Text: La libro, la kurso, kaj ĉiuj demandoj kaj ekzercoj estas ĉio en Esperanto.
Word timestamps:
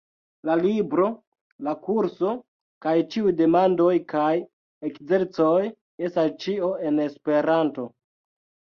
La 0.49 0.53
libro, 0.61 1.09
la 1.67 1.75
kurso, 1.87 2.31
kaj 2.87 2.95
ĉiuj 3.13 3.35
demandoj 3.43 3.93
kaj 4.17 4.33
ekzercoj 4.91 5.63
estas 6.11 6.37
ĉio 6.43 6.75
en 6.91 7.03
Esperanto. 7.09 7.91